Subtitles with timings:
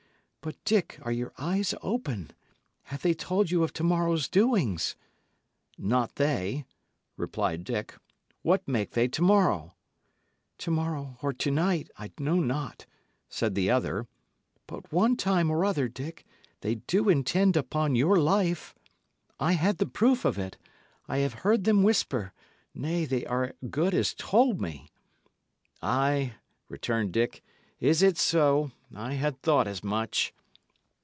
[0.43, 2.31] But, Dick, are your eyes open?
[2.85, 4.95] Have they told you of to morrow's doings?"
[5.77, 6.65] "Not they,"
[7.15, 7.93] replied Dick.
[8.41, 9.75] "What make they to morrow?"
[10.57, 12.87] "To morrow, or to night, I know not,"
[13.29, 14.07] said the other,
[14.65, 16.25] "but one time or other, Dick,
[16.61, 18.73] they do intend upon your life.
[19.39, 20.57] I had the proof of it;
[21.07, 22.33] I have heard them whisper;
[22.73, 24.89] nay, they as good as told me."
[25.83, 26.33] "Ay,"
[26.67, 27.43] returned Dick,
[27.79, 28.71] "is it so?
[28.93, 30.33] I had thought as much."